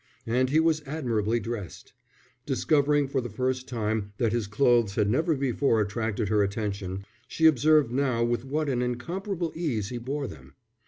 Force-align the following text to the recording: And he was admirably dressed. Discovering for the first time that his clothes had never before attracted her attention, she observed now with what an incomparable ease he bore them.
And 0.25 0.49
he 0.49 0.59
was 0.59 0.81
admirably 0.87 1.39
dressed. 1.39 1.93
Discovering 2.47 3.07
for 3.07 3.21
the 3.21 3.29
first 3.29 3.67
time 3.67 4.13
that 4.17 4.33
his 4.33 4.47
clothes 4.47 4.95
had 4.95 5.07
never 5.11 5.35
before 5.35 5.79
attracted 5.79 6.27
her 6.29 6.41
attention, 6.41 7.05
she 7.27 7.45
observed 7.45 7.91
now 7.91 8.23
with 8.23 8.43
what 8.43 8.67
an 8.67 8.81
incomparable 8.81 9.51
ease 9.53 9.89
he 9.89 9.99
bore 9.99 10.25
them. 10.25 10.55